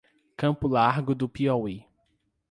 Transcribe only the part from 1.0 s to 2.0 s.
do Piauí